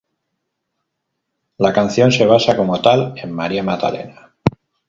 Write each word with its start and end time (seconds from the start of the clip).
La 1.59 1.73
canción 1.73 2.11
se 2.11 2.25
basa 2.25 2.57
como 2.57 2.81
tal 2.81 3.13
en 3.19 3.31
María 3.31 3.61
Magdalena 3.61 4.33